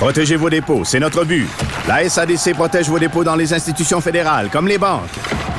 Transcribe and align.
Protégez 0.00 0.36
vos 0.36 0.48
dépôts, 0.48 0.82
c'est 0.82 0.98
notre 0.98 1.26
but. 1.26 1.46
La 1.86 2.08
SADC 2.08 2.54
protège 2.54 2.88
vos 2.88 2.98
dépôts 2.98 3.22
dans 3.22 3.36
les 3.36 3.52
institutions 3.52 4.00
fédérales, 4.00 4.48
comme 4.50 4.66
les 4.66 4.78
banques. 4.78 5.10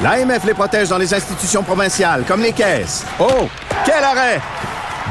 L'AMF 0.02 0.44
les 0.46 0.56
protège 0.56 0.90
dans 0.90 0.98
les 0.98 1.14
institutions 1.14 1.62
provinciales, 1.62 2.24
comme 2.28 2.42
les 2.42 2.52
caisses. 2.52 3.06
Oh, 3.20 3.48
quel 3.86 4.04
arrêt! 4.04 4.42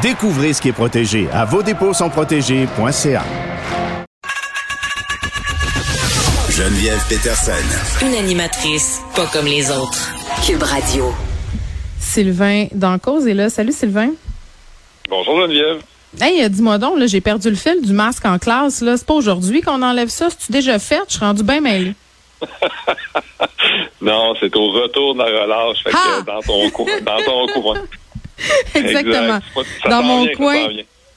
Découvrez 0.02 0.52
ce 0.52 0.61
qui 0.61 0.71
est 0.71 0.73
protégé 0.73 1.29
à 1.33 1.45
vos 1.45 1.62
dépôts 1.62 1.95
sont 1.95 2.11
protégés.ca. 2.11 3.23
Geneviève 6.51 7.01
Peterson. 7.09 8.05
Une 8.05 8.16
animatrice 8.16 9.01
pas 9.15 9.27
comme 9.27 9.47
les 9.47 9.71
autres. 9.71 10.12
Cube 10.45 10.65
Radio. 10.65 11.15
Sylvain 12.01 12.66
dans 12.73 12.99
Cause 12.99 13.29
est 13.29 13.35
là. 13.35 13.49
Salut 13.49 13.73
Sylvain. 13.73 14.10
Bonjour 15.09 15.41
Geneviève. 15.41 15.83
Hey, 16.21 16.43
euh, 16.43 16.49
dis-moi 16.49 16.79
donc, 16.79 16.99
là, 16.99 17.07
j'ai 17.07 17.21
perdu 17.21 17.51
le 17.51 17.57
fil 17.57 17.83
du 17.83 17.93
masque 17.93 18.25
en 18.25 18.39
classe. 18.39 18.81
Là, 18.81 18.97
c'est 18.97 19.07
pas 19.07 19.15
aujourd'hui 19.15 19.61
qu'on 19.61 19.83
enlève 19.83 20.09
ça. 20.09 20.29
C'est-tu 20.31 20.51
déjà 20.53 20.79
fait? 20.79 21.01
Je 21.09 21.15
suis 21.17 21.25
rendu 21.25 21.43
bien 21.43 21.61
mêlé. 21.61 21.95
non, 24.01 24.35
c'est 24.41 24.55
au 24.57 24.71
retour 24.73 25.15
de 25.15 25.19
la 25.21 25.25
relâche. 25.43 25.83
Fait 25.85 25.91
Ah! 25.93 26.21
que 26.21 26.27
dans 26.27 26.41
ton, 26.41 26.71
cou- 26.71 26.89
dans 27.05 27.23
ton 27.25 27.47
coin. 27.61 27.75
Exactement. 28.75 29.39
Exact. 29.57 29.89
Dans 29.91 30.02
mon 30.02 30.27
coin, 30.35 30.67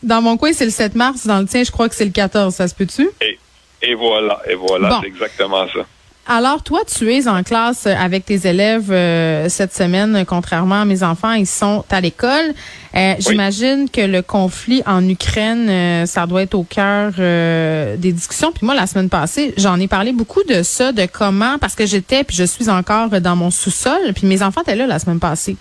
dans 0.03 0.21
mon 0.21 0.37
coin, 0.37 0.51
c'est 0.53 0.65
le 0.65 0.71
7 0.71 0.95
mars. 0.95 1.25
Dans 1.25 1.39
le 1.39 1.45
tien, 1.45 1.63
je 1.63 1.71
crois 1.71 1.87
que 1.89 1.95
c'est 1.95 2.05
le 2.05 2.11
14. 2.11 2.53
Ça 2.53 2.67
se 2.67 2.75
peut-tu? 2.75 3.09
Et, 3.21 3.39
et 3.81 3.93
voilà, 3.95 4.39
et 4.49 4.55
voilà, 4.55 4.89
Bon. 4.89 4.97
c'est 5.01 5.07
exactement 5.07 5.65
ça. 5.69 5.85
Alors, 6.25 6.63
toi, 6.63 6.79
tu 6.87 7.13
es 7.13 7.27
en 7.27 7.43
classe 7.43 7.85
avec 7.85 8.25
tes 8.25 8.47
élèves 8.47 8.91
euh, 8.91 9.49
cette 9.49 9.73
semaine, 9.73 10.23
contrairement 10.25 10.81
à 10.81 10.85
mes 10.85 11.03
enfants, 11.03 11.33
ils 11.33 11.45
sont 11.47 11.83
à 11.89 11.99
l'école. 11.99 12.53
Euh, 12.95 13.15
J'imagine 13.19 13.89
que 13.89 13.99
le 13.99 14.21
conflit 14.21 14.81
en 14.85 15.07
Ukraine, 15.07 15.67
euh, 15.69 16.05
ça 16.05 16.25
doit 16.25 16.43
être 16.43 16.55
au 16.55 16.63
cœur 16.63 17.11
euh, 17.19 17.97
des 17.97 18.13
discussions. 18.13 18.53
Puis 18.53 18.65
moi, 18.65 18.73
la 18.73 18.87
semaine 18.87 19.09
passée, 19.09 19.53
j'en 19.57 19.77
ai 19.81 19.89
parlé 19.89 20.13
beaucoup 20.13 20.43
de 20.47 20.63
ça, 20.63 20.93
de 20.93 21.05
comment, 21.11 21.57
parce 21.59 21.75
que 21.75 21.85
j'étais, 21.85 22.23
puis 22.23 22.37
je 22.37 22.45
suis 22.45 22.69
encore 22.69 23.09
dans 23.09 23.35
mon 23.35 23.51
sous-sol, 23.51 24.13
puis 24.15 24.25
mes 24.25 24.43
enfants 24.43 24.61
étaient 24.61 24.77
là 24.77 24.87
la 24.87 24.99
semaine 24.99 25.19
passée. 25.19 25.57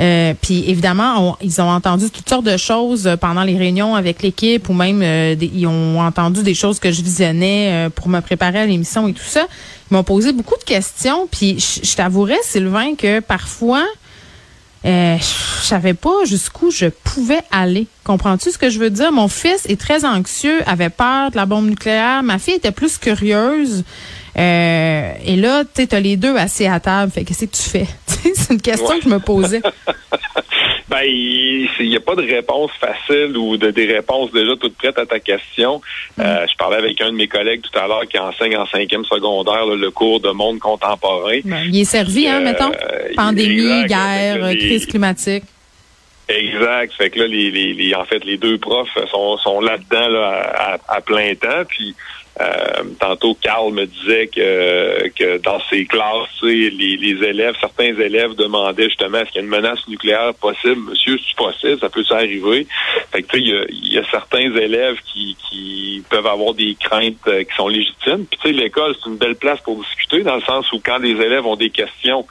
Euh, 0.00 0.32
puis 0.40 0.64
évidemment, 0.70 1.14
on- 1.18 1.36
ils 1.44 1.60
ont 1.60 1.68
entendu 1.68 2.08
toutes 2.08 2.28
sortes 2.28 2.44
de 2.46 2.56
choses 2.56 3.06
euh, 3.06 3.16
pendant 3.16 3.42
les 3.42 3.58
réunions 3.58 3.94
avec 3.94 4.22
l'équipe 4.22 4.68
ou 4.70 4.72
même 4.72 5.02
euh, 5.02 5.34
des- 5.34 5.50
ils 5.54 5.66
ont 5.66 6.00
entendu 6.00 6.42
des 6.42 6.54
choses 6.54 6.78
que 6.80 6.90
je 6.90 7.02
visionnais 7.02 7.68
euh, 7.86 7.90
pour 7.90 8.08
me 8.08 8.20
préparer 8.20 8.60
à 8.60 8.66
l'émission 8.66 9.06
et 9.08 9.12
tout 9.12 9.22
ça. 9.26 9.46
Ils 9.90 9.94
m'ont 9.94 10.02
posé 10.04 10.32
beaucoup 10.32 10.56
de 10.56 10.64
questions. 10.64 11.28
Puis 11.30 11.58
je, 11.60 11.86
je 11.86 11.96
t'avouerais, 11.96 12.38
Sylvain, 12.44 12.94
que 12.94 13.20
parfois, 13.20 13.84
euh, 14.86 15.18
je 15.18 15.66
savais 15.66 15.92
pas 15.92 16.24
jusqu'où 16.24 16.70
je 16.70 16.86
pouvais 16.86 17.42
aller. 17.50 17.86
Comprends-tu 18.04 18.50
ce 18.52 18.56
que 18.56 18.70
je 18.70 18.78
veux 18.78 18.88
dire? 18.88 19.12
Mon 19.12 19.28
fils 19.28 19.66
est 19.68 19.78
très 19.78 20.06
anxieux, 20.06 20.60
avait 20.66 20.88
peur 20.88 21.30
de 21.30 21.36
la 21.36 21.44
bombe 21.44 21.68
nucléaire. 21.68 22.22
Ma 22.22 22.38
fille 22.38 22.54
était 22.54 22.72
plus 22.72 22.96
curieuse. 22.96 23.84
Euh, 24.38 25.12
et 25.26 25.36
là, 25.36 25.64
tu 25.74 25.86
as 25.92 26.00
les 26.00 26.16
deux 26.16 26.36
assis 26.36 26.64
à 26.66 26.80
table. 26.80 27.12
Fait 27.12 27.24
qu'est-ce 27.24 27.44
que 27.44 27.54
tu 27.56 27.62
fais? 27.62 27.86
C'est 28.34 28.54
une 28.54 28.60
question 28.60 28.86
Ouais. 28.88 28.98
que 28.98 29.04
je 29.04 29.08
me 29.08 29.18
posais. 29.20 29.60
Ben, 30.88 31.02
il 31.04 31.68
n'y 31.88 31.96
a 31.96 32.00
pas 32.00 32.16
de 32.16 32.22
réponse 32.28 32.72
facile 32.80 33.36
ou 33.36 33.56
de 33.56 33.70
des 33.70 33.86
réponses 33.86 34.32
déjà 34.32 34.56
toutes 34.60 34.76
prêtes 34.76 34.98
à 34.98 35.06
ta 35.06 35.20
question. 35.20 35.80
Mm. 36.16 36.20
Euh, 36.22 36.46
je 36.50 36.56
parlais 36.56 36.78
avec 36.78 37.00
un 37.00 37.12
de 37.12 37.16
mes 37.16 37.28
collègues 37.28 37.60
tout 37.62 37.78
à 37.78 37.86
l'heure 37.86 38.08
qui 38.08 38.18
enseigne 38.18 38.56
en 38.56 38.66
cinquième 38.66 39.04
secondaire 39.04 39.66
là, 39.66 39.76
le 39.76 39.90
cours 39.92 40.18
de 40.18 40.30
monde 40.30 40.58
contemporain. 40.58 41.38
Ben, 41.44 41.62
il 41.72 41.78
est 41.80 41.84
servi, 41.84 42.26
hein, 42.26 42.40
Euh, 42.40 42.44
mettons. 42.44 42.72
Pandémie, 43.14 43.82
exact, 43.82 43.86
guerre, 43.88 44.46
les- 44.48 44.58
crise 44.58 44.86
climatique. 44.86 45.44
Exact. 46.28 46.92
Fait 46.94 47.10
que 47.10 47.20
là, 47.20 47.26
les, 47.28 47.52
les, 47.52 47.72
les- 47.72 47.94
en 47.94 48.04
fait, 48.04 48.24
les 48.24 48.36
deux 48.36 48.58
profs 48.58 48.88
sont, 49.12 49.36
sont 49.38 49.60
là-dedans 49.60 50.08
là, 50.08 50.78
à, 50.88 50.96
à 50.96 51.00
plein 51.00 51.34
temps. 51.36 51.64
Puis 51.68 51.94
euh, 52.40 52.84
tantôt, 52.98 53.34
Carl 53.34 53.72
me 53.72 53.86
disait 53.86 54.28
que, 54.28 55.08
que 55.08 55.38
dans 55.38 55.60
ses 55.68 55.84
classes, 55.84 56.28
les, 56.42 56.70
les 56.70 57.26
élèves, 57.26 57.54
certains 57.60 57.94
élèves 57.98 58.34
demandaient 58.34 58.88
justement 58.88 59.18
est-ce 59.18 59.32
qu'il 59.32 59.40
y 59.40 59.44
a 59.44 59.44
une 59.44 59.50
menace 59.50 59.86
nucléaire 59.88 60.32
possible, 60.34 60.80
monsieur, 60.90 61.18
c'est 61.18 61.36
possible, 61.36 61.80
ça 61.80 61.88
peut 61.88 62.04
s'arriver. 62.04 62.66
Fait 63.12 63.22
que 63.22 63.28
tu 63.28 63.38
sais, 63.38 63.66
il 63.70 63.92
y 63.92 63.94
y 63.94 63.98
a 63.98 64.04
certains 64.10 64.54
élèves 64.56 64.96
qui, 65.12 65.36
qui 65.48 66.02
peuvent 66.08 66.26
avoir 66.26 66.54
des 66.54 66.76
craintes 66.78 67.16
euh, 67.26 67.42
qui 67.42 67.54
sont 67.56 67.68
légitimes. 67.68 68.24
Puis 68.26 68.38
tu 68.40 68.48
sais, 68.48 68.52
l'école, 68.54 68.94
c'est 69.02 69.10
une 69.10 69.16
belle 69.16 69.36
place 69.36 69.60
pour 69.60 69.76
discuter, 69.82 70.22
dans 70.22 70.36
le 70.36 70.42
sens 70.42 70.72
où 70.72 70.80
quand 70.84 70.98
les 70.98 71.10
élèves 71.10 71.44
ont 71.44 71.56
des 71.56 71.70
questions, 71.70 72.26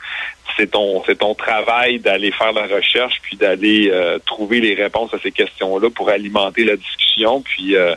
c'est 0.58 0.72
ton 0.72 1.04
c'est 1.06 1.18
ton 1.18 1.34
travail 1.36 2.00
d'aller 2.00 2.32
faire 2.32 2.54
la 2.54 2.68
recherche 2.68 3.20
puis 3.22 3.38
d'aller 3.38 3.90
euh, 3.92 4.20
trouver 4.26 4.60
les 4.60 4.74
réponses 4.74 5.14
à 5.14 5.20
ces 5.20 5.32
questions-là 5.32 5.90
pour 5.90 6.10
alimenter 6.10 6.64
la 6.64 6.76
discussion 6.76 7.42
puis 7.42 7.76
euh, 7.76 7.96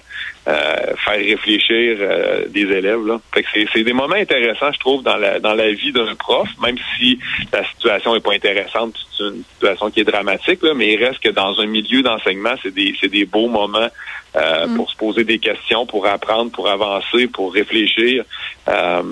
euh, 0.49 0.77
faire 1.05 1.19
réfléchir 1.19 1.97
euh, 2.01 2.47
des 2.49 2.63
élèves 2.63 3.07
là. 3.07 3.21
Fait 3.33 3.43
que 3.43 3.49
c'est 3.55 3.67
c'est 3.73 3.85
des 3.85 3.93
moments 3.93 4.17
intéressants 4.17 4.73
je 4.73 4.79
trouve 4.81 5.03
dans 5.03 5.17
la 5.17 5.39
dans 5.41 5.55
la 5.55 5.71
vie 5.73 5.93
d'un 5.93 6.15
prof 6.15 6.49
même 6.61 6.77
si 6.99 7.19
la 7.53 7.65
situation 7.71 8.15
est 8.17 8.21
pas 8.21 8.35
intéressante 8.35 8.95
c'est 9.17 9.25
une 9.25 9.45
situation 9.55 9.91
qui 9.91 10.01
est 10.01 10.05
dramatique 10.05 10.63
là, 10.63 10.75
mais 10.75 10.93
il 10.93 11.05
reste 11.05 11.21
que 11.21 11.29
dans 11.29 11.61
un 11.61 11.67
milieu 11.67 12.03
d'enseignement 12.03 12.55
c'est 12.63 12.75
des 12.75 12.95
c'est 13.01 13.11
des 13.11 13.25
beaux 13.25 13.49
moments 13.49 13.89
euh, 14.35 14.67
pour 14.77 14.91
se 14.91 14.97
poser 14.97 15.25
des 15.25 15.39
questions 15.39 15.87
pour 15.87 16.07
apprendre 16.07 16.51
pour 16.51 16.69
avancer 16.69 17.27
pour 17.27 17.53
réfléchir 17.53 18.25
Euh, 18.69 19.03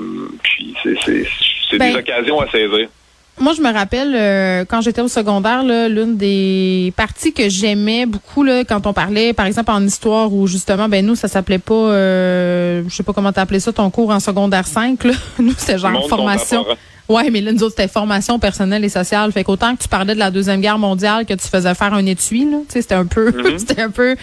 puis 0.43 0.75
c'est 0.83 0.97
c'est 1.05 1.27
c'est 1.69 1.79
Ben, 1.79 1.93
des 1.93 1.99
occasions 1.99 2.41
à 2.41 2.49
saisir. 2.49 2.89
Moi, 3.39 3.55
je 3.55 3.63
me 3.63 3.73
rappelle 3.73 4.15
euh, 4.15 4.65
quand 4.69 4.81
j'étais 4.83 5.01
au 5.01 5.09
secondaire, 5.09 5.63
l'une 5.63 6.17
des 6.17 6.93
parties 6.97 7.33
que 7.33 7.49
j'aimais 7.49 8.05
beaucoup 8.05 8.43
là, 8.43 8.65
quand 8.65 8.87
on 8.87 8.93
parlait, 8.93 9.33
par 9.33 9.47
exemple 9.47 9.71
en 9.71 9.83
histoire, 9.83 10.33
où 10.33 10.47
justement, 10.47 10.89
ben 10.89 11.05
nous, 11.05 11.15
ça 11.15 11.27
s'appelait 11.29 11.59
pas, 11.59 11.75
euh, 11.75 12.83
je 12.87 12.95
sais 12.95 13.03
pas 13.03 13.13
comment 13.15 13.33
t'appelais 13.33 13.61
ça, 13.61 13.73
ton 13.73 13.89
cours 13.91 14.11
en 14.11 14.21
secondaire 14.21 14.67
5. 14.67 15.05
Là. 15.05 15.13
Nous, 15.39 15.55
c'était 15.57 15.79
genre 15.79 15.93
Monde 15.93 16.09
formation. 16.09 16.59
contemporain. 16.59 16.79
Ouais, 17.11 17.29
mais 17.29 17.41
là, 17.41 17.51
nous 17.53 17.65
autres, 17.65 17.75
c'était 17.77 17.89
formation 17.89 18.39
personnelle 18.39 18.85
et 18.85 18.89
sociale. 18.89 19.33
Fait 19.33 19.43
qu'autant 19.43 19.75
que 19.75 19.83
tu 19.83 19.89
parlais 19.89 20.15
de 20.15 20.21
la 20.21 20.31
Deuxième 20.31 20.61
Guerre 20.61 20.79
mondiale 20.79 21.27
que 21.27 21.35
tu 21.35 21.49
faisais 21.49 21.75
faire 21.75 21.93
un 21.93 22.07
étui, 22.07 22.49
là, 22.49 22.59
tu 22.69 22.75
sais, 22.75 22.83
c'était 22.83 22.95
un 22.95 23.05
peu, 23.05 23.33
c'était 23.59 23.83
un 23.83 23.91
peu 23.91 24.15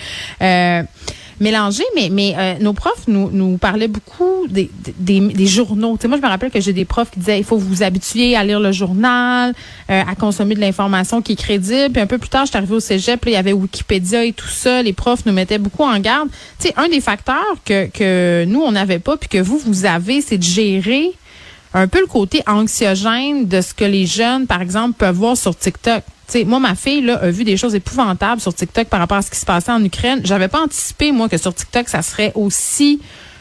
euh, 0.42 0.84
mélangé. 1.42 1.84
Mais, 1.98 2.08
mais 2.09 2.34
euh, 2.38 2.53
nos 2.62 2.72
profs 2.72 3.06
nous, 3.09 3.30
nous 3.30 3.58
parlaient 3.58 3.90
beaucoup 3.90 4.48
des, 4.50 4.72
des, 5.00 5.20
des 5.20 5.48
journaux. 5.48 5.98
Tu 5.98 6.03
sais, 6.03 6.08
moi, 6.08 6.16
je 6.16 6.22
me 6.22 6.30
rappelle 6.30 6.50
que 6.50 6.62
j'ai 6.62 6.72
des 6.72 6.86
profs 6.86 7.12
qui 7.12 7.20
disaient, 7.20 7.38
il 7.38 7.44
faut 7.44 7.58
vous 7.58 7.84
habituer 7.84 8.38
à 8.38 8.46
lire 8.46 8.62
le 8.62 8.72
journal, 8.72 9.54
euh, 9.92 10.04
à 10.08 10.16
consommer 10.16 10.56
de 10.56 10.62
l'information 10.62 11.22
qui 11.22 11.34
est 11.34 11.36
crédible. 11.36 11.92
Puis 11.92 12.02
un 12.02 12.08
peu 12.08 12.19
plus 12.19 12.30
tard, 12.30 12.46
je 12.46 12.52
suis 12.52 12.58
arrivée 12.58 12.75
au 12.75 12.80
cégep, 12.80 13.25
là, 13.25 13.31
il 13.31 13.34
y 13.34 13.38
avait 13.38 13.52
Wikipédia 13.52 14.24
et 14.24 14.31
tout 14.31 14.48
ça. 14.48 14.81
Les 14.81 14.94
profs 14.94 15.25
nous 15.25 15.34
mettaient 15.34 15.59
beaucoup 15.59 15.84
en 15.84 16.00
garde. 16.00 16.30
Tu 16.58 16.69
sais, 16.69 16.74
un 16.78 16.88
des 16.88 17.02
facteurs 17.02 17.58
que, 17.66 17.88
que 17.88 18.46
nous, 18.46 18.62
on 18.62 18.72
n'avait 18.72 19.00
pas, 19.00 19.18
puis 19.18 19.28
que 19.28 19.40
vous, 19.40 19.58
vous 19.58 19.86
avez, 19.86 20.22
c'est 20.22 20.38
de 20.38 20.44
gérer 20.44 21.12
un 21.74 21.88
peu 21.88 22.00
le 22.00 22.08
côté 22.08 22.42
anxiogène 22.48 23.48
de 23.48 23.62
ce 23.62 23.74
que 23.74 23.86
les 23.86 24.06
jeunes, 24.06 24.48
par 24.48 24.62
exemple, 24.62 24.94
peuvent 24.98 25.16
voir 25.16 25.38
sur 25.38 25.56
TikTok. 25.56 26.04
Tu 26.28 26.40
sais, 26.40 26.44
moi, 26.44 26.60
ma 26.60 26.76
fille 26.76 27.10
a 27.10 27.30
vu 27.30 27.44
des 27.44 27.56
choses 27.56 27.76
épouvantables 27.76 28.42
sur 28.42 28.54
TikTok 28.54 28.88
par 28.88 29.00
rapport 29.00 29.18
à 29.18 29.22
ce 29.22 29.32
qui 29.32 29.38
se 29.38 29.46
passait 29.46 29.72
en 29.72 29.84
Ukraine. 29.84 30.22
J'avais 30.24 30.50
pas 30.50 30.62
anticipé, 30.62 31.12
moi, 31.12 31.30
que 31.30 31.38
sur 31.38 31.54
TikTok, 31.54 31.88
ça 31.88 32.02
serait 32.02 32.32
aussi 32.36 33.00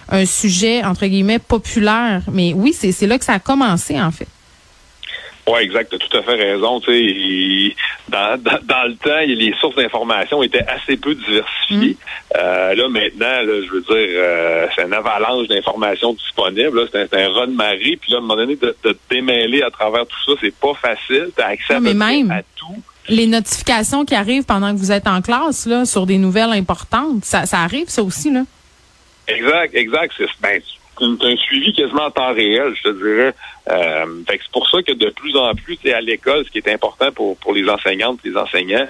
un 0.08 0.24
sujet, 0.24 0.84
entre 0.84 1.06
guillemets, 1.06 1.40
populaire. 1.40 2.22
Mais 2.32 2.52
oui, 2.54 2.72
c'est 2.72 3.06
là 3.06 3.18
que 3.18 3.24
ça 3.24 3.32
a 3.34 3.38
commencé, 3.40 4.00
en 4.00 4.12
fait. 4.12 4.28
Oui, 5.48 5.60
exact, 5.60 5.90
tu 5.90 5.94
as 5.94 5.98
tout 5.98 6.16
à 6.16 6.22
fait 6.22 6.34
raison. 6.34 6.80
Tu 6.80 6.90
sais, 6.90 7.76
dans, 8.08 8.36
dans, 8.42 8.58
dans 8.64 8.82
le 8.88 8.96
temps, 8.96 9.20
les 9.24 9.54
sources 9.60 9.76
d'information 9.76 10.42
étaient 10.42 10.66
assez 10.66 10.96
peu 10.96 11.14
diversifiées. 11.14 11.96
Euh, 12.36 12.74
là, 12.74 12.88
maintenant, 12.88 13.42
là, 13.42 13.62
je 13.64 13.70
veux 13.70 13.80
dire, 13.82 13.94
euh, 13.96 14.66
c'est 14.74 14.82
une 14.82 14.92
avalanche 14.92 15.46
d'informations 15.46 16.14
disponibles. 16.14 16.88
C'est 16.90 17.14
un, 17.14 17.18
un 17.18 17.32
raz 17.32 17.46
de 17.46 17.52
marée. 17.52 17.96
Puis 18.00 18.10
là, 18.10 18.16
à 18.16 18.18
un 18.18 18.22
moment 18.22 18.34
donné, 18.36 18.56
de, 18.56 18.76
de 18.82 18.92
te 18.92 18.98
démêler 19.14 19.62
à 19.62 19.70
travers 19.70 20.04
tout 20.06 20.18
ça, 20.26 20.32
c'est 20.40 20.54
pas 20.54 20.74
facile. 20.74 21.30
Tu 21.36 21.42
as 21.42 21.46
accès 21.46 21.74
à, 21.74 21.80
Non, 21.80 21.94
même. 21.94 22.30
à 22.32 22.42
tout. 22.56 22.82
Les 23.08 23.28
notifications 23.28 24.04
qui 24.04 24.16
arrivent 24.16 24.44
pendant 24.46 24.72
que 24.72 24.78
vous 24.78 24.90
êtes 24.90 25.06
en 25.06 25.22
classe, 25.22 25.66
là, 25.66 25.84
sur 25.84 26.06
des 26.06 26.18
nouvelles 26.18 26.50
importantes, 26.50 27.24
ça, 27.24 27.46
ça 27.46 27.60
arrive, 27.60 27.88
ça 27.88 28.02
aussi, 28.02 28.32
là. 28.32 28.42
Exact, 29.28 29.74
exact. 29.74 30.12
C'est 30.18 30.26
ben, 30.40 30.60
c'est 30.98 31.04
un 31.04 31.36
suivi 31.36 31.72
quasiment 31.72 32.06
en 32.06 32.10
temps 32.10 32.32
réel, 32.32 32.72
je 32.76 32.82
te 32.90 32.96
dirais. 32.96 33.34
Euh, 33.68 34.22
c'est 34.28 34.50
pour 34.52 34.68
ça 34.68 34.82
que 34.82 34.92
de 34.92 35.10
plus 35.10 35.36
en 35.36 35.54
plus, 35.54 35.78
c'est 35.82 35.92
à 35.92 36.00
l'école, 36.00 36.44
ce 36.44 36.50
qui 36.50 36.58
est 36.58 36.68
important 36.72 37.10
pour, 37.12 37.36
pour 37.38 37.52
les 37.52 37.68
enseignantes, 37.68 38.20
les 38.24 38.36
enseignants, 38.36 38.86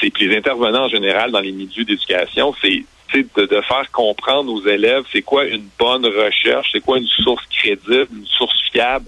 c'est 0.00 0.16
les 0.18 0.36
intervenants 0.36 0.84
en 0.84 0.88
général 0.88 1.30
dans 1.30 1.40
les 1.40 1.52
milieux 1.52 1.84
d'éducation, 1.84 2.54
c'est 2.60 2.84
de, 3.14 3.46
de 3.46 3.60
faire 3.62 3.90
comprendre 3.90 4.52
aux 4.52 4.64
élèves 4.66 5.04
c'est 5.10 5.22
quoi 5.22 5.44
une 5.44 5.68
bonne 5.78 6.06
recherche, 6.06 6.68
c'est 6.72 6.80
quoi 6.80 6.98
une 6.98 7.06
source 7.06 7.44
crédible, 7.46 8.08
une 8.12 8.26
source 8.26 8.54
fiable, 8.70 9.06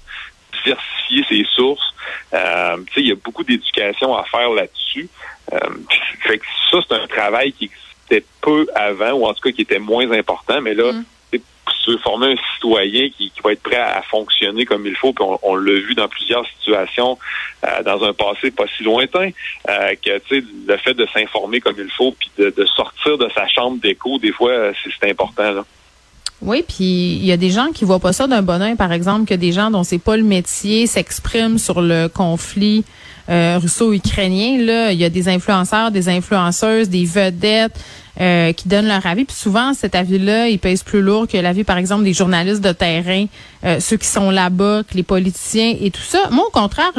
diversifier 0.64 1.24
ses 1.28 1.44
sources. 1.54 1.94
Euh, 2.34 2.76
il 2.96 3.08
y 3.08 3.12
a 3.12 3.16
beaucoup 3.16 3.44
d'éducation 3.44 4.16
à 4.16 4.24
faire 4.24 4.50
là-dessus. 4.50 5.08
Euh, 5.52 5.58
fait 6.20 6.38
que 6.38 6.44
ça, 6.70 6.78
c'est 6.88 6.94
un 6.94 7.06
travail 7.06 7.52
qui 7.52 7.66
existait 7.66 8.24
peu 8.40 8.66
avant, 8.74 9.12
ou 9.12 9.26
en 9.26 9.34
tout 9.34 9.42
cas 9.42 9.52
qui 9.52 9.62
était 9.62 9.78
moins 9.78 10.10
important, 10.10 10.60
mais 10.60 10.74
là, 10.74 10.92
mm. 10.92 11.04
Tu 11.82 11.90
veux 11.90 11.98
former 11.98 12.32
un 12.32 12.54
citoyen 12.54 13.08
qui, 13.10 13.30
qui, 13.30 13.40
va 13.42 13.52
être 13.52 13.62
prêt 13.62 13.76
à, 13.76 14.02
fonctionner 14.02 14.64
comme 14.64 14.86
il 14.86 14.96
faut, 14.96 15.12
puis 15.12 15.24
on, 15.42 15.56
l'a 15.56 15.72
vu 15.72 15.94
dans 15.94 16.08
plusieurs 16.08 16.46
situations 16.58 17.18
euh, 17.64 17.82
dans 17.82 18.04
un 18.04 18.12
passé 18.12 18.50
pas 18.50 18.64
si 18.76 18.82
lointain, 18.82 19.30
euh, 19.68 19.94
que 20.04 20.18
tu 20.18 20.40
sais, 20.40 20.46
le 20.66 20.76
fait 20.76 20.94
de 20.94 21.06
s'informer 21.12 21.60
comme 21.60 21.76
il 21.78 21.90
faut, 21.90 22.12
puis 22.12 22.30
de, 22.38 22.50
de 22.50 22.66
sortir 22.66 23.18
de 23.18 23.28
sa 23.34 23.46
chambre 23.48 23.78
d'écho, 23.80 24.18
des 24.18 24.32
fois, 24.32 24.72
c'est 25.00 25.10
important. 25.10 25.52
Là. 25.52 25.64
Oui, 26.44 26.64
puis 26.66 27.14
il 27.14 27.24
y 27.24 27.32
a 27.32 27.36
des 27.36 27.50
gens 27.50 27.68
qui 27.72 27.84
voient 27.84 28.00
pas 28.00 28.12
ça 28.12 28.26
d'un 28.26 28.42
bon 28.42 28.76
par 28.76 28.92
exemple, 28.92 29.26
que 29.26 29.34
des 29.34 29.52
gens 29.52 29.70
dont 29.70 29.84
c'est 29.84 29.98
pas 29.98 30.16
le 30.16 30.24
métier 30.24 30.86
s'expriment 30.86 31.58
sur 31.58 31.80
le 31.80 32.08
conflit 32.08 32.84
euh, 33.28 33.58
russo-ukrainien. 33.60 34.58
Là, 34.58 34.92
il 34.92 34.98
y 34.98 35.04
a 35.04 35.08
des 35.08 35.28
influenceurs, 35.28 35.92
des 35.92 36.08
influenceuses, 36.08 36.88
des 36.88 37.04
vedettes 37.04 37.78
euh, 38.20 38.52
qui 38.52 38.68
donnent 38.68 38.88
leur 38.88 39.06
avis. 39.06 39.24
Puis 39.24 39.36
souvent, 39.36 39.72
cet 39.72 39.94
avis-là, 39.94 40.48
il 40.48 40.58
pèse 40.58 40.82
plus 40.82 41.00
lourd 41.00 41.28
que 41.28 41.36
l'avis, 41.36 41.62
par 41.62 41.78
exemple, 41.78 42.02
des 42.02 42.12
journalistes 42.12 42.60
de 42.60 42.72
terrain, 42.72 43.26
euh, 43.64 43.78
ceux 43.78 43.96
qui 43.96 44.08
sont 44.08 44.30
là-bas, 44.30 44.82
que 44.82 44.96
les 44.96 45.04
politiciens 45.04 45.76
et 45.80 45.92
tout 45.92 46.02
ça. 46.02 46.28
Moi, 46.30 46.44
au 46.44 46.50
contraire 46.50 46.92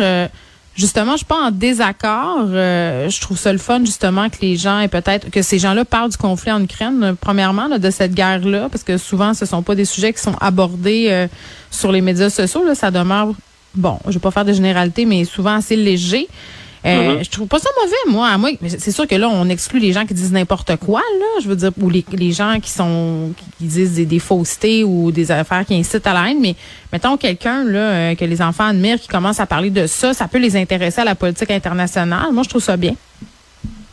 justement, 0.75 1.13
je 1.13 1.17
suis 1.17 1.25
pas 1.25 1.47
en 1.47 1.51
désaccord. 1.51 2.45
Euh, 2.49 3.09
je 3.09 3.21
trouve 3.21 3.37
ça 3.37 3.51
le 3.51 3.59
fun, 3.59 3.79
justement, 3.85 4.29
que 4.29 4.37
les 4.41 4.55
gens 4.55 4.79
et 4.79 4.87
peut-être 4.87 5.29
que 5.29 5.41
ces 5.41 5.59
gens-là 5.59 5.85
parlent 5.85 6.09
du 6.09 6.17
conflit 6.17 6.51
en 6.51 6.61
Ukraine, 6.61 7.03
euh, 7.03 7.13
premièrement, 7.19 7.69
de 7.69 7.89
cette 7.89 8.13
guerre-là, 8.13 8.69
parce 8.69 8.83
que 8.83 8.97
souvent, 8.97 9.33
ce 9.33 9.45
sont 9.45 9.63
pas 9.63 9.75
des 9.75 9.85
sujets 9.85 10.13
qui 10.13 10.21
sont 10.21 10.35
abordés 10.39 11.07
euh, 11.09 11.27
sur 11.71 11.91
les 11.91 12.01
médias 12.01 12.29
sociaux. 12.29 12.63
Là, 12.65 12.75
ça 12.75 12.91
demeure, 12.91 13.33
bon, 13.75 13.99
je 14.07 14.13
vais 14.13 14.19
pas 14.19 14.31
faire 14.31 14.45
de 14.45 14.53
généralité, 14.53 15.05
mais 15.05 15.25
souvent 15.25 15.55
assez 15.55 15.75
léger. 15.75 16.27
Euh, 16.85 17.15
mm-hmm. 17.15 17.23
Je 17.23 17.29
trouve 17.29 17.47
pas 17.47 17.59
ça 17.59 17.69
mauvais, 17.81 18.13
moi. 18.13 18.37
moi 18.37 18.49
c'est 18.67 18.91
sûr 18.91 19.07
que 19.07 19.15
là, 19.15 19.29
on 19.29 19.47
exclut 19.47 19.79
les 19.79 19.93
gens 19.93 20.05
qui 20.05 20.13
disent 20.13 20.33
n'importe 20.33 20.75
quoi, 20.77 21.01
là. 21.19 21.41
Je 21.41 21.47
veux 21.47 21.55
dire, 21.55 21.71
ou 21.81 21.89
les, 21.89 22.03
les 22.11 22.31
gens 22.31 22.59
qui 22.61 22.69
sont 22.69 23.31
qui 23.37 23.65
disent 23.65 23.93
des, 23.93 24.05
des, 24.05 24.19
faussetés 24.19 24.83
ou 24.83 25.11
des 25.11 25.31
affaires 25.31 25.65
qui 25.65 25.75
incitent 25.75 26.05
à 26.07 26.13
la 26.13 26.29
haine. 26.29 26.41
Mais 26.41 26.55
mettons 26.91 27.15
quelqu'un 27.15 27.63
là 27.63 27.79
euh, 27.79 28.15
que 28.15 28.25
les 28.25 28.41
enfants 28.41 28.67
admirent 28.67 28.99
qui 28.99 29.07
commence 29.07 29.39
à 29.39 29.45
parler 29.45 29.69
de 29.69 29.87
ça, 29.87 30.13
ça 30.13 30.27
peut 30.27 30.39
les 30.39 30.55
intéresser 30.57 31.01
à 31.01 31.05
la 31.05 31.15
politique 31.15 31.51
internationale. 31.51 32.33
Moi, 32.33 32.43
je 32.43 32.49
trouve 32.49 32.63
ça 32.63 32.75
bien. 32.75 32.95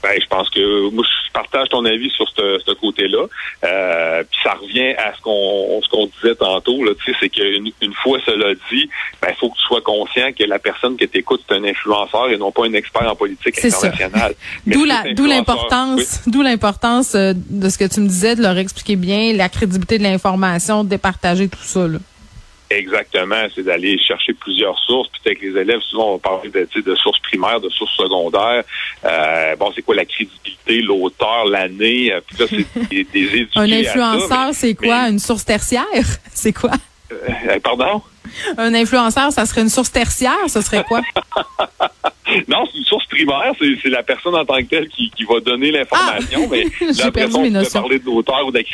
Ben, 0.02 0.18
je 0.20 0.26
pense 0.26 0.48
que 0.48 0.90
moi, 0.90 1.04
je 1.04 1.32
partage 1.32 1.68
ton 1.68 1.84
avis 1.84 2.10
sur 2.10 2.26
ce, 2.30 2.72
côté-là. 2.80 3.26
Euh, 3.64 4.22
puis 4.30 4.40
ça 4.42 4.54
revient 4.54 4.94
à 4.96 5.12
ce 5.14 5.20
qu'on 5.20 5.80
ce 5.82 5.88
qu'on 5.88 6.06
disait 6.06 6.34
tantôt. 6.34 6.82
Là, 6.84 6.92
c'est 7.20 7.28
qu'une 7.28 7.70
une 7.80 7.92
fois 7.94 8.18
cela 8.24 8.54
dit, 8.70 8.88
ben, 9.20 9.28
il 9.30 9.34
faut 9.36 9.50
que 9.50 9.56
tu 9.56 9.64
sois 9.64 9.80
conscient 9.82 10.32
que 10.32 10.44
la 10.44 10.58
personne 10.58 10.96
que 10.96 11.04
tu 11.04 11.18
écoutes, 11.18 11.42
c'est 11.48 11.56
un 11.56 11.64
influenceur 11.64 12.30
et 12.30 12.38
non 12.38 12.52
pas 12.52 12.66
un 12.66 12.72
expert 12.72 13.10
en 13.10 13.16
politique 13.16 13.62
internationale. 13.62 14.34
D'où 14.66 15.26
l'importance, 15.26 16.22
d'où 16.26 16.42
l'importance 16.42 17.14
euh, 17.14 17.32
de 17.36 17.68
ce 17.68 17.78
que 17.78 17.84
tu 17.84 18.00
me 18.00 18.08
disais, 18.08 18.36
de 18.36 18.42
leur 18.42 18.56
expliquer 18.56 18.96
bien 18.96 19.32
la 19.34 19.48
crédibilité 19.48 19.98
de 19.98 20.02
l'information, 20.04 20.84
de 20.84 20.88
départager 20.88 21.48
tout 21.48 21.62
ça. 21.62 21.86
Là. 21.86 21.98
Exactement, 22.70 23.48
c'est 23.52 23.64
d'aller 23.64 23.98
chercher 23.98 24.32
plusieurs 24.32 24.78
sources. 24.78 25.08
Puis 25.08 25.20
avec 25.26 25.42
les 25.42 25.60
élèves, 25.60 25.80
souvent 25.80 26.10
on 26.10 26.12
va 26.14 26.18
parler 26.20 26.50
de, 26.50 26.80
de 26.80 26.94
sources 26.94 27.18
primaires, 27.18 27.60
de 27.60 27.68
sources 27.68 27.96
secondaires. 27.96 28.62
Euh, 29.04 29.56
bon, 29.56 29.72
c'est 29.74 29.82
quoi 29.82 29.96
la 29.96 30.04
crédibilité, 30.04 30.80
l'auteur, 30.80 31.46
l'année? 31.46 32.12
Euh, 32.12 32.20
puis 32.24 32.36
là, 32.38 32.46
c'est 32.48 32.88
des, 32.90 33.04
des 33.04 33.48
Un 33.56 33.72
influenceur, 33.72 34.50
c'est 34.52 34.74
quoi? 34.76 35.08
Une 35.08 35.18
source 35.18 35.44
tertiaire? 35.44 35.84
C'est 36.32 36.52
quoi? 36.52 36.70
Euh, 37.12 37.58
pardon? 37.60 38.02
Un 38.56 38.72
influenceur, 38.72 39.32
ça 39.32 39.44
serait 39.44 39.62
une 39.62 39.68
source 39.68 39.90
tertiaire, 39.90 40.38
ce 40.46 40.60
serait 40.60 40.84
quoi? 40.84 41.00
non, 42.48 42.64
c'est 42.70 42.78
une 42.78 42.84
source 42.84 43.06
primaire, 43.06 43.52
c'est 43.60 43.88
la 43.88 44.02
personne 44.02 44.34
en 44.34 44.44
tant 44.44 44.58
que 44.58 44.64
telle 44.64 44.88
qui, 44.88 45.10
qui 45.10 45.24
va 45.24 45.40
donner 45.40 45.70
l'information, 45.70 46.40
ah! 46.44 46.48
mais 46.50 46.64
la 46.98 47.10
personne 47.10 47.44
qui 47.44 47.50
va 47.50 47.64
parler 47.64 47.98
de 47.98 48.06
l'auteur 48.06 48.46
ou 48.46 48.50
de 48.50 48.58
la 48.58 48.64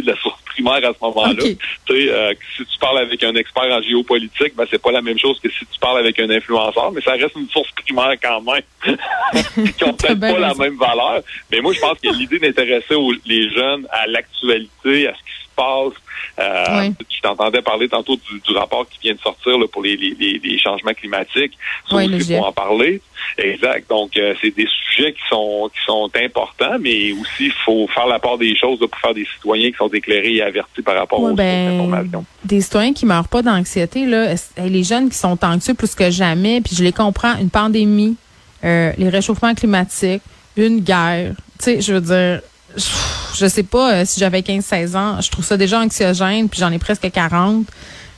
de 0.00 0.10
la 0.10 0.16
source 0.16 0.40
primaire 0.46 0.88
à 0.88 0.92
ce 0.92 0.98
moment-là. 1.02 1.42
Tu 1.42 1.56
sais, 1.88 2.10
euh, 2.10 2.32
si 2.56 2.64
tu 2.64 2.78
parles 2.78 2.98
avec 2.98 3.22
un 3.22 3.34
expert 3.34 3.64
en 3.64 3.82
géopolitique, 3.82 4.54
ben 4.56 4.64
c'est 4.70 4.80
pas 4.80 4.92
la 4.92 5.02
même 5.02 5.18
chose 5.18 5.38
que 5.40 5.50
si 5.50 5.64
tu 5.66 5.78
parles 5.80 5.98
avec 5.98 6.18
un 6.18 6.30
influenceur, 6.30 6.92
mais 6.92 7.00
ça 7.00 7.12
reste 7.12 7.36
une 7.36 7.48
source 7.48 7.70
primaire 7.72 8.14
quand 8.22 8.40
même, 8.42 8.62
qui 9.76 9.84
ont 9.84 9.94
peut-être 9.94 10.20
pas 10.20 10.38
la 10.38 10.54
même 10.54 10.76
valeur. 10.76 11.22
Mais 11.50 11.60
moi, 11.60 11.72
je 11.72 11.80
pense 11.80 11.98
que 11.98 12.08
l'idée 12.08 12.38
d'intéresser 12.38 12.94
les 13.24 13.50
jeunes 13.50 13.86
à 13.90 14.06
l'actualité, 14.06 15.08
à 15.08 15.14
ce 15.14 15.18
qui 15.18 15.43
passe, 15.54 15.94
euh, 16.38 16.90
Je 17.10 17.20
t'entendais 17.22 17.62
parler 17.62 17.88
tantôt 17.88 18.16
du, 18.16 18.54
rapport 18.54 18.86
qui 18.88 18.98
vient 19.02 19.14
de 19.14 19.20
sortir 19.20 19.58
là, 19.58 19.66
pour 19.70 19.82
les, 19.82 19.96
les, 19.96 20.40
les, 20.42 20.58
changements 20.58 20.94
climatiques. 20.94 21.52
Oui, 21.92 22.06
il 22.10 22.24
faut 22.24 22.44
en 22.44 22.52
parler. 22.52 23.00
Exact. 23.38 23.88
Donc, 23.88 24.16
euh, 24.16 24.34
c'est 24.40 24.54
des 24.54 24.66
sujets 24.66 25.12
qui 25.12 25.20
sont 25.28 25.70
qui 25.72 25.80
sont 25.86 26.10
importants, 26.14 26.78
mais 26.80 27.12
aussi 27.12 27.46
il 27.46 27.52
faut 27.64 27.86
faire 27.88 28.06
la 28.06 28.18
part 28.18 28.38
des 28.38 28.56
choses 28.56 28.78
pour 28.78 28.98
faire 28.98 29.14
des 29.14 29.24
citoyens 29.24 29.70
qui 29.70 29.76
sont 29.76 29.88
éclairés 29.88 30.36
et 30.36 30.42
avertis 30.42 30.82
par 30.82 30.96
rapport 30.96 31.20
aux 31.20 31.34
ben, 31.34 31.80
informations. 31.80 32.24
Des 32.44 32.60
citoyens 32.60 32.92
qui 32.92 33.06
meurent 33.06 33.28
pas 33.28 33.42
d'anxiété, 33.42 34.06
là, 34.06 34.34
les 34.58 34.84
jeunes 34.84 35.08
qui 35.08 35.16
sont 35.16 35.38
anxieux 35.44 35.74
plus 35.74 35.94
que 35.94 36.10
jamais, 36.10 36.60
puis 36.60 36.76
je 36.76 36.84
les 36.84 36.92
comprends, 36.92 37.36
une 37.38 37.50
pandémie, 37.50 38.16
euh, 38.64 38.92
les 38.98 39.08
réchauffements 39.08 39.54
climatiques, 39.54 40.22
une 40.56 40.80
guerre. 40.80 41.34
Tu 41.58 41.64
sais, 41.64 41.80
je 41.80 41.94
veux 41.94 42.00
dire 42.00 42.40
je 42.76 43.46
sais 43.46 43.62
pas 43.62 43.92
euh, 43.92 44.02
si 44.04 44.20
j'avais 44.20 44.40
15-16 44.40 44.96
ans, 44.96 45.20
je 45.20 45.30
trouve 45.30 45.44
ça 45.44 45.56
déjà 45.56 45.80
anxiogène, 45.80 46.48
puis 46.48 46.60
j'en 46.60 46.70
ai 46.72 46.78
presque 46.78 47.10
40. 47.10 47.66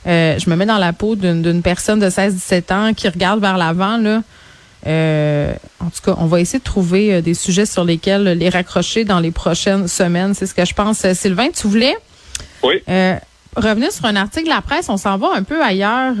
Euh, 0.07 0.39
je 0.39 0.49
me 0.49 0.55
mets 0.55 0.65
dans 0.65 0.77
la 0.77 0.93
peau 0.93 1.15
d'une 1.15 1.61
personne 1.61 1.99
de 1.99 2.09
16-17 2.09 2.73
ans 2.73 2.93
qui 2.93 3.07
regarde 3.09 3.41
vers 3.41 3.57
l'avant. 3.57 3.97
là. 3.97 4.21
Euh, 4.85 5.53
en 5.79 5.89
tout 5.89 6.01
cas, 6.05 6.15
on 6.17 6.27
va 6.27 6.39
essayer 6.39 6.59
de 6.59 6.63
trouver 6.63 7.21
des 7.21 7.33
sujets 7.33 7.65
sur 7.65 7.83
lesquels 7.83 8.23
les 8.23 8.49
raccrocher 8.49 9.03
dans 9.03 9.19
les 9.19 9.31
prochaines 9.31 9.87
semaines. 9.87 10.33
C'est 10.33 10.45
ce 10.45 10.53
que 10.53 10.63
je 10.63 10.73
pense. 10.73 11.05
Sylvain, 11.13 11.49
tu 11.49 11.67
voulais? 11.67 11.95
Oui. 12.63 12.81
revenir 13.55 13.91
sur 13.91 14.05
un 14.05 14.15
article 14.15 14.45
de 14.45 14.53
la 14.53 14.61
presse. 14.61 14.87
On 14.87 14.97
s'en 14.97 15.17
va 15.17 15.29
un 15.35 15.43
peu 15.43 15.61
ailleurs. 15.61 16.13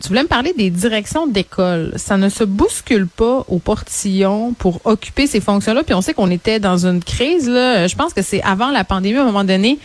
Tu 0.00 0.08
voulais 0.08 0.22
me 0.22 0.28
parler 0.28 0.52
des 0.52 0.70
directions 0.70 1.26
d'école. 1.26 1.92
Ça 1.96 2.16
ne 2.16 2.28
se 2.28 2.44
bouscule 2.44 3.08
pas 3.08 3.44
au 3.48 3.58
portillon 3.58 4.52
pour 4.52 4.80
occuper 4.84 5.26
ces 5.26 5.40
fonctions-là. 5.40 5.82
Puis 5.82 5.94
on 5.94 6.00
sait 6.00 6.14
qu'on 6.14 6.30
était 6.30 6.60
dans 6.60 6.86
une 6.86 7.02
crise. 7.02 7.48
Là. 7.48 7.86
Je 7.88 7.96
pense 7.96 8.14
que 8.14 8.22
c'est 8.22 8.40
avant 8.42 8.70
la 8.70 8.84
pandémie, 8.84 9.18
à 9.18 9.22
un 9.22 9.26
moment 9.26 9.44
donné, 9.44 9.78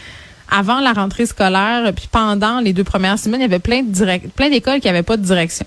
avant 0.52 0.82
la 0.82 0.94
rentrée 0.94 1.26
scolaire, 1.26 1.92
puis 1.96 2.08
pendant 2.12 2.60
les 2.60 2.74
deux 2.74 2.84
premières 2.84 3.18
semaines, 3.18 3.42
il 3.42 3.44
y 3.44 3.46
avait 3.46 3.60
plein 3.60 3.82
de 3.82 4.28
plein 4.30 4.50
d'écoles 4.50 4.80
qui 4.82 4.88
n'avaient 4.88 5.02
pas 5.02 5.18
de 5.18 5.24
direction. 5.24 5.66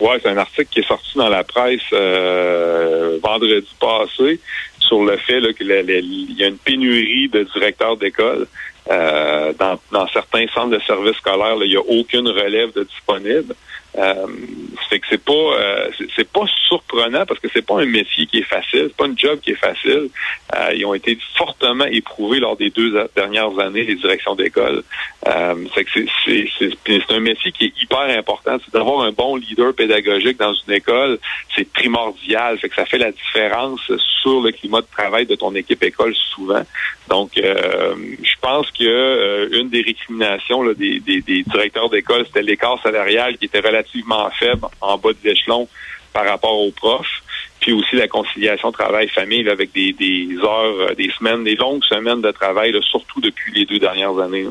Oui, 0.00 0.16
c'est 0.22 0.30
un 0.30 0.38
article 0.38 0.68
qui 0.70 0.80
est 0.80 0.88
sorti 0.88 1.16
dans 1.16 1.28
la 1.28 1.44
presse 1.44 1.80
euh, 1.92 3.18
vendredi 3.22 3.68
passé 3.78 4.40
sur 4.78 5.04
le 5.04 5.16
fait 5.18 5.40
qu'il 5.54 5.68
y 5.68 6.42
a 6.42 6.46
une 6.46 6.58
pénurie 6.58 7.28
de 7.28 7.46
directeurs 7.54 7.96
d'école. 7.96 8.46
Euh, 8.90 9.52
dans, 9.58 9.78
dans, 9.92 10.06
certains 10.08 10.46
centres 10.48 10.76
de 10.76 10.80
services 10.80 11.16
scolaires, 11.16 11.56
il 11.62 11.70
n'y 11.70 11.76
a 11.76 11.80
aucune 11.80 12.28
relève 12.28 12.72
de 12.74 12.84
disponible. 12.84 13.54
Euh, 13.96 14.26
c'est 14.88 14.98
que 14.98 15.06
c'est 15.08 15.22
pas 15.22 15.32
euh, 15.32 15.88
c'est 16.16 16.28
pas 16.28 16.44
surprenant 16.66 17.24
parce 17.26 17.38
que 17.38 17.48
c'est 17.52 17.64
pas 17.64 17.80
un 17.80 17.86
métier 17.86 18.26
qui 18.26 18.38
est 18.38 18.42
facile, 18.42 18.86
c'est 18.88 18.96
pas 18.96 19.06
un 19.06 19.16
job 19.16 19.38
qui 19.40 19.52
est 19.52 19.54
facile. 19.54 20.08
Euh, 20.54 20.74
ils 20.74 20.84
ont 20.84 20.94
été 20.94 21.16
fortement 21.36 21.84
éprouvés 21.84 22.40
lors 22.40 22.56
des 22.56 22.70
deux 22.70 22.92
dernières 23.14 23.56
années 23.60 23.84
les 23.84 23.94
directions 23.94 24.34
d'école. 24.34 24.82
Euh, 25.28 25.54
c'est 25.74 25.86
c'est 26.24 26.70
c'est 26.86 27.10
un 27.10 27.20
métier 27.20 27.52
qui 27.52 27.66
est 27.66 27.82
hyper 27.82 28.18
important. 28.18 28.56
C'est 28.64 28.74
d'avoir 28.74 29.02
un 29.02 29.12
bon 29.12 29.36
leader 29.36 29.72
pédagogique 29.74 30.38
dans 30.38 30.54
une 30.54 30.72
école, 30.74 31.18
c'est 31.54 31.70
primordial. 31.72 32.58
Fait 32.58 32.68
que 32.68 32.74
ça 32.74 32.86
fait 32.86 32.98
la 32.98 33.12
différence 33.12 33.80
sur 34.22 34.40
le 34.40 34.50
climat 34.50 34.80
de 34.80 34.86
travail 34.90 35.26
de 35.26 35.36
ton 35.36 35.54
équipe 35.54 35.82
école 35.84 36.14
souvent. 36.14 36.64
Donc, 37.08 37.36
euh, 37.36 37.94
je 38.22 38.34
pense 38.40 38.70
que 38.70 39.50
une 39.52 39.68
des 39.68 39.82
récriminations 39.82 40.62
là, 40.62 40.72
des, 40.74 40.98
des, 41.00 41.20
des 41.20 41.42
directeurs 41.42 41.90
d'école, 41.90 42.24
c'était 42.26 42.42
l'écart 42.42 42.80
salarial 42.82 43.36
qui 43.36 43.44
était 43.44 43.60
relativement 43.60 43.83
faible 44.38 44.66
en 44.80 44.98
bas 44.98 45.10
de 45.10 45.28
l'échelon 45.28 45.68
par 46.12 46.24
rapport 46.26 46.58
aux 46.60 46.70
profs, 46.70 47.22
puis 47.60 47.72
aussi 47.72 47.96
la 47.96 48.08
conciliation 48.08 48.70
travail-famille 48.70 49.48
avec 49.48 49.72
des, 49.72 49.92
des 49.92 50.28
heures, 50.38 50.90
euh, 50.90 50.94
des 50.94 51.10
semaines, 51.18 51.42
des 51.42 51.56
longues 51.56 51.84
semaines 51.84 52.20
de 52.20 52.30
travail, 52.30 52.72
surtout 52.82 53.20
depuis 53.20 53.52
les 53.52 53.66
deux 53.66 53.78
dernières 53.78 54.16
années. 54.18 54.46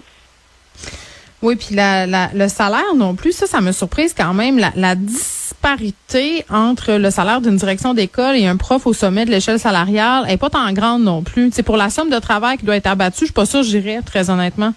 Oui, 1.42 1.58
puis 1.58 1.76
le 1.76 2.48
salaire 2.48 2.96
non 2.96 3.16
plus, 3.16 3.34
ça, 3.34 3.48
ça 3.48 3.60
me 3.60 3.74
surprise 3.74 4.14
quand 4.18 4.34
même. 4.34 4.58
La, 4.58 4.72
la 4.76 4.96
disparité 4.96 6.46
entre 6.50 6.94
le 6.94 7.12
salaire 7.12 7.42
d'une 7.42 7.58
direction 7.58 7.94
d'école 7.94 8.38
et 8.38 8.48
un 8.48 8.56
prof 8.56 8.88
au 8.88 8.94
sommet 8.94 9.26
de 9.26 9.32
l'échelle 9.32 9.60
salariale 9.60 10.26
est 10.30 10.38
pas 10.38 10.50
tant 10.50 10.72
grande 10.72 11.04
non 11.04 11.22
plus. 11.22 11.50
C'est 11.52 11.64
pour 11.64 11.76
la 11.76 11.90
somme 11.90 12.10
de 12.10 12.20
travail 12.20 12.58
qui 12.58 12.66
doit 12.66 12.78
être 12.78 12.88
abattue, 12.88 13.20
je 13.22 13.26
suis 13.26 13.34
pas 13.34 13.46
sûre, 13.46 13.64
j'irais 13.64 14.02
très 14.06 14.30
honnêtement. 14.30 14.74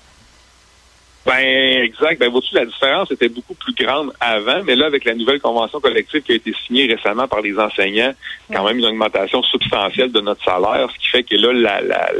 Ben 1.26 1.82
exact. 1.82 2.20
Ben 2.20 2.30
vois-tu, 2.30 2.54
la 2.54 2.64
différence 2.66 3.10
était 3.10 3.28
beaucoup 3.28 3.54
plus 3.54 3.74
grande 3.74 4.12
avant, 4.20 4.62
mais 4.64 4.76
là, 4.76 4.86
avec 4.86 5.04
la 5.04 5.14
nouvelle 5.14 5.40
convention 5.40 5.80
collective 5.80 6.22
qui 6.22 6.32
a 6.32 6.34
été 6.36 6.54
signée 6.66 6.86
récemment 6.86 7.26
par 7.26 7.40
les 7.40 7.58
enseignants, 7.58 8.12
quand 8.52 8.64
même 8.64 8.78
une 8.78 8.86
augmentation 8.86 9.42
substantielle 9.42 10.12
de 10.12 10.20
notre 10.20 10.44
salaire, 10.44 10.88
ce 10.92 10.98
qui 10.98 11.08
fait 11.08 11.22
que 11.24 11.34
là, 11.34 11.52
la, 11.52 11.80
la, 11.80 12.10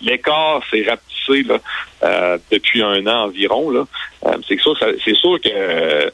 l'écart 0.00 0.62
s'est 0.70 0.84
rapetissé 0.88 1.42
là, 1.42 1.58
euh, 2.04 2.38
depuis 2.52 2.82
un 2.82 3.04
an 3.06 3.24
environ. 3.24 3.70
Là. 3.70 3.84
Euh, 4.26 4.36
c'est 4.46 4.60
sûr, 4.60 4.78
c'est 5.04 5.16
sûr 5.16 5.40
que 5.40 6.12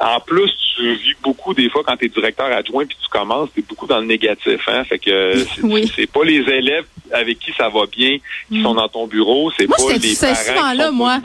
en 0.00 0.20
plus, 0.20 0.52
tu 0.76 0.94
vis 0.94 1.14
beaucoup 1.22 1.54
des 1.54 1.70
fois 1.70 1.82
quand 1.84 1.96
tu 1.96 2.06
es 2.06 2.08
directeur 2.08 2.46
adjoint 2.46 2.84
puis 2.84 2.96
tu 3.02 3.08
commences, 3.08 3.48
tu 3.54 3.60
es 3.60 3.64
beaucoup 3.66 3.86
dans 3.86 4.00
le 4.00 4.06
négatif. 4.06 4.60
Hein? 4.68 4.84
Fait 4.84 4.98
que 4.98 5.34
c'est 5.96 6.06
pas 6.06 6.24
les 6.24 6.40
élèves 6.40 6.84
avec 7.12 7.38
qui 7.38 7.52
ça 7.52 7.68
va 7.68 7.86
bien 7.86 8.18
qui 8.50 8.62
sont 8.62 8.74
dans 8.74 8.88
ton 8.88 9.06
bureau, 9.06 9.50
c'est 9.56 9.66
pas 9.66 9.76
les 9.78 10.14
parents 10.14 10.34
souvent 10.34 10.72
là, 10.72 10.90
moi. 10.90 11.20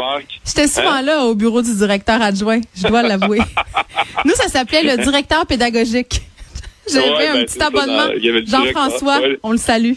J'étais 0.45 0.67
souvent 0.67 0.91
hein? 0.91 1.01
là 1.01 1.25
au 1.25 1.35
bureau 1.35 1.61
du 1.61 1.75
directeur 1.75 2.21
adjoint, 2.21 2.61
je 2.75 2.87
dois 2.87 3.01
l'avouer. 3.01 3.39
Nous, 4.25 4.33
ça 4.33 4.47
s'appelait 4.47 4.83
le 4.83 5.03
directeur 5.03 5.45
pédagogique. 5.45 6.21
J'avais 6.91 7.27
un 7.27 7.33
ben, 7.35 7.45
petit 7.45 7.61
abonnement. 7.61 8.07
Jean-François, 8.45 9.19
on 9.43 9.51
le 9.51 9.57
salue. 9.57 9.93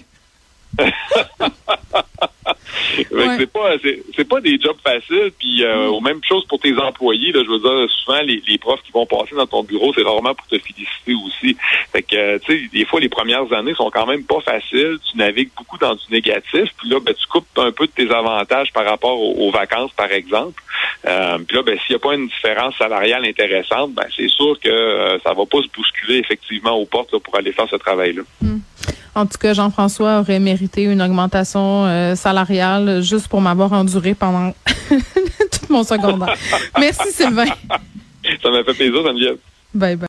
C'est 2.97 3.53
pas 3.53 3.77
c'est 4.17 4.29
pas 4.29 4.41
des 4.41 4.59
jobs 4.61 4.77
faciles 4.83 5.33
puis 5.39 5.65
euh, 5.65 5.91
mm. 5.91 6.05
même 6.05 6.21
chose 6.27 6.45
pour 6.47 6.59
tes 6.59 6.77
employés 6.79 7.33
là, 7.33 7.43
je 7.45 7.51
veux 7.51 7.59
dire 7.59 7.91
souvent 7.91 8.21
les, 8.23 8.43
les 8.47 8.59
profs 8.59 8.83
qui 8.83 8.93
vont 8.93 9.07
passer 9.07 9.35
dans 9.35 9.47
ton 9.47 9.63
bureau 9.63 9.93
c'est 9.95 10.03
rarement 10.03 10.35
pour 10.35 10.47
te 10.47 10.59
féliciter 10.59 11.15
aussi. 11.25 11.57
Fait 11.93 12.03
que 12.03 12.39
tu 12.39 12.47
sais 12.47 12.69
des 12.73 12.85
fois 12.85 13.01
les 13.01 13.09
premières 13.09 13.53
années 13.53 13.75
sont 13.75 13.91
quand 13.91 14.07
même 14.07 14.25
pas 14.25 14.41
faciles, 14.41 14.99
tu 15.11 15.19
navigues 15.19 15.51
beaucoup 15.57 15.79
dans 15.79 15.95
du 15.95 16.05
négatif 16.11 16.71
puis 16.79 16.89
là 16.89 17.01
ben 17.01 17.15
tu 17.15 17.27
coupes 17.27 17.47
un 17.59 17.73
peu 17.73 17.87
de 17.87 17.93
tes 17.93 18.11
avantages 18.11 18.73
par 18.73 18.85
rapport 18.85 19.21
aux, 19.21 19.51
vacances 19.51 19.93
par 19.93 20.11
exemple. 20.11 20.63
Euh, 21.07 21.39
puis 21.39 21.57
là 21.57 21.63
ben 21.63 21.79
s'il 21.81 21.93
y 21.93 21.97
a 21.97 21.99
pas 21.99 22.15
une 22.15 22.29
différence 22.29 22.77
salariale 22.77 23.25
intéressante, 23.25 23.93
ben 23.93 24.07
c'est 24.17 24.29
sûr 24.29 24.59
que 24.61 24.69
euh, 24.69 25.19
ça 25.21 25.33
va 25.33 25.47
pas 25.47 25.59
se 25.63 25.69
bousculer 25.69 26.19
effectivement 26.19 26.73
aux 26.73 26.87
portes 26.87 27.17
pour 27.19 27.37
aller 27.37 27.53
faire 27.53 27.69
ce 27.69 27.77
travail 27.77 28.15
là. 28.15 28.23
En 29.15 29.27
tout 29.27 29.39
cas, 29.39 29.55
Jean-François 29.55 30.21
aurait 30.21 30.41
mérité 30.41 30.83
une 30.83 31.01
augmentation 31.01 31.87
euh, 31.87 32.15
salariale 32.17 33.01
juste 33.03 33.29
pour 33.29 33.41
m'avoir 33.41 33.73
enduré 33.73 34.15
pendant 34.15 34.53
tout 34.89 35.73
mon 35.73 35.85
secondaire. 35.85 36.35
Merci, 36.79 37.13
Sylvain. 37.13 37.47
Ça 38.43 38.51
m'a 38.51 38.65
fait 38.65 38.75
plaisir, 38.75 39.03
Geneviève. 39.07 39.37
Bye 39.75 39.97
bye. 39.97 40.03